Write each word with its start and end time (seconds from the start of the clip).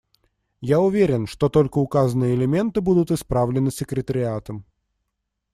Я 0.61 0.79
уверен, 0.79 1.27
что 1.27 1.47
только 1.47 1.77
указанные 1.77 2.33
элементы 2.33 2.81
будут 2.81 3.11
исправлены 3.11 3.69
секретариатом. 3.69 4.65